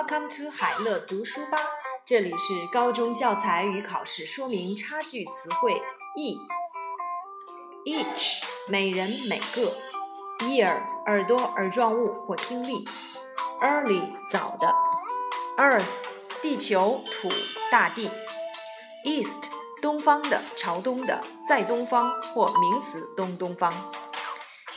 [0.00, 1.58] Welcome to 海乐读书吧，
[2.06, 5.74] 这里是高中教材与考试说明差距词汇。
[6.16, 6.38] E。
[7.84, 9.76] Each 每人每个
[10.38, 12.82] ，Ear 耳朵耳状物或听力
[13.60, 14.74] ，Early 早的
[15.58, 15.84] ，Earth
[16.40, 17.28] 地球土
[17.70, 18.10] 大地
[19.04, 19.50] ，East
[19.82, 23.92] 东方的朝东的在东方或名词东东方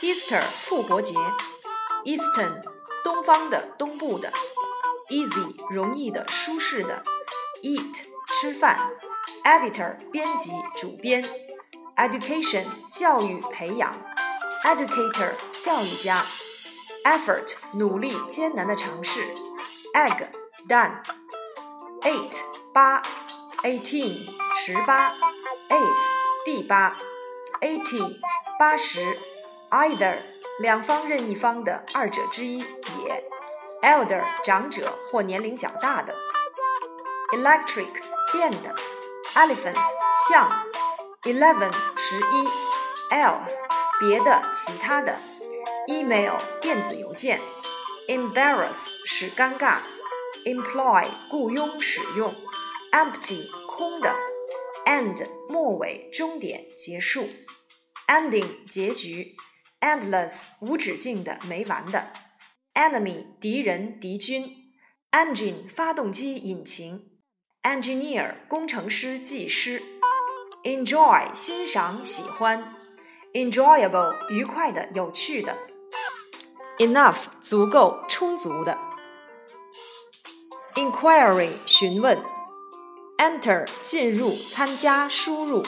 [0.02, 1.14] ，Easter 复活节
[2.04, 2.62] ，Eastern
[3.02, 4.30] 东方的东部的。
[5.08, 7.02] Easy 容易的、舒适的
[7.62, 8.90] ；eat 吃饭
[9.44, 11.24] ；editor 编辑、主编
[11.96, 13.94] ；education 教育培养
[14.64, 16.24] ；educator 教育家
[17.04, 19.24] ；effort 努力、艰难的尝试
[19.94, 20.28] ；egg
[20.68, 21.02] 蛋
[22.02, 22.40] ；eight
[22.72, 23.02] 八
[23.62, 25.10] ；eighteen 十八
[25.68, 26.96] ；eighth 第八
[27.60, 28.18] ；eighty
[28.58, 29.18] 八十
[29.70, 30.22] ；either
[30.60, 33.33] 两方任意方的二者之一也。
[33.84, 36.14] Elder 长者或年龄较大的
[37.32, 37.92] ，electric
[38.32, 38.74] 电的
[39.34, 39.76] ，elephant
[40.26, 40.50] 象
[41.24, 42.48] ，eleven 十一
[43.10, 43.50] ，else
[44.00, 45.18] 别的其他的
[45.86, 47.38] ，email 电子邮件
[48.08, 49.80] ，embarrass 使尴尬
[50.46, 52.34] ，employ 雇佣使用
[52.90, 54.16] ，empty 空的
[54.86, 57.28] ，end 末尾终点结束
[58.08, 59.36] ，ending 结局
[59.82, 62.23] ，endless 无止境的没完的。
[62.74, 64.72] Enemy 敌人敌军
[65.12, 67.20] ，engine 发动机引擎
[67.62, 69.80] ，engineer 工程师技师
[70.64, 72.74] ，enjoy 欣赏喜欢
[73.32, 75.56] ，enjoyable 愉快的有趣的
[76.78, 78.76] ，enough 足够充足的
[80.74, 82.20] ，inquiry 询问
[83.18, 85.62] ，enter 进入参加输入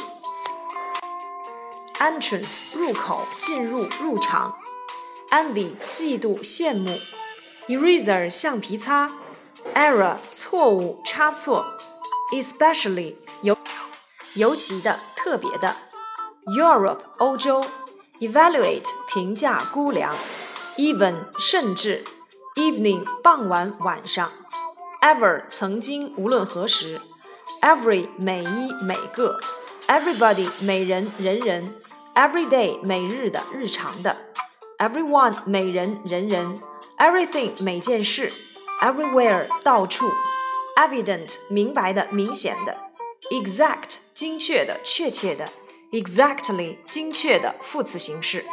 [2.01, 4.66] ，entrance 入口进入入场。
[5.31, 6.99] Envy 嫉妒羡慕
[7.67, 9.11] ，eraser 橡皮擦
[9.75, 11.67] ，error 错误差错
[12.33, 13.57] ，especially 尤
[14.35, 15.77] 尤其的特别的
[16.47, 17.65] ，Europe 欧洲
[18.21, 20.15] ，evaluate 评价估量
[20.77, 22.05] ，even 甚至
[22.55, 24.31] ，evening 傍晚晚上
[25.03, 27.01] ，ever 曾经无论何时
[27.63, 29.41] ，every 每一每个
[29.89, 31.75] ，everybody 每人人人
[32.15, 34.17] ，everyday 每日的日常的。
[34.79, 36.61] Everyone 每人人人
[36.99, 38.31] ，everything 每件事
[38.83, 40.11] ，everywhere 到处
[40.77, 42.77] ，evident 明白的明显的
[43.31, 45.49] ，exact 精确的确切的
[45.93, 48.45] ，exactly 精确的副词形式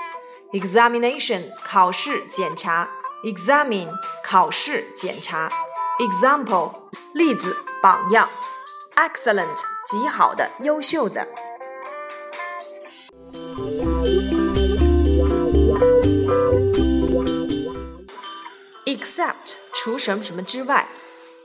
[0.53, 2.89] ，examination 考试检查
[3.25, 3.91] ，examine
[4.23, 5.51] 考试检查
[5.99, 6.71] ，example
[7.13, 8.29] 例子榜样
[8.95, 11.27] ，excellent 极好的优秀的。
[19.03, 20.87] Except 除什么什么之外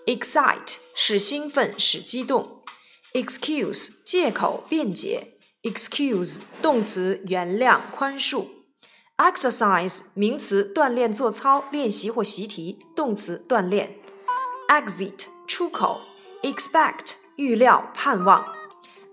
[0.06, 2.62] ，excite 使兴奋，使激动
[3.14, 8.46] ，excuse 借口辩解，excuse 动词原谅宽恕
[9.16, 13.98] ，exercise 名词锻炼做操练习或习题，动词锻炼
[14.69, 16.00] ，exit 出口
[16.42, 18.46] ，expect 预料盼望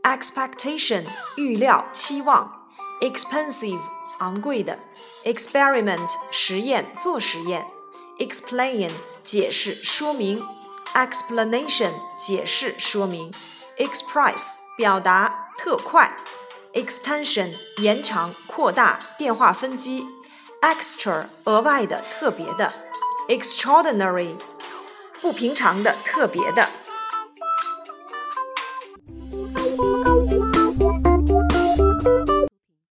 [0.03, 2.67] ，expectation 预料期望
[3.01, 3.81] ，expensive
[4.19, 4.77] 昂贵的
[5.23, 7.75] ，experiment 实验做实验。
[8.18, 8.92] Explain
[9.24, 10.44] 解释说明
[10.94, 13.34] ，explanation 解释说明
[13.78, 16.16] ，express 表达特快
[16.74, 20.08] ，extension 延长扩大电话分机
[20.62, 22.74] ，extra 额外的特别的
[23.28, 24.36] ，extraordinary
[25.22, 26.84] 不平常的特别的。